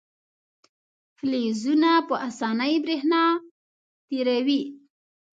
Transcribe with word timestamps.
فلزونه 1.17 1.91
په 2.07 2.15
اسانۍ 2.29 2.73
برېښنا 2.83 3.23
تیروي. 4.07 4.61